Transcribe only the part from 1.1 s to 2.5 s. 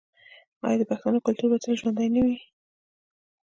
کلتور به تل ژوندی نه وي؟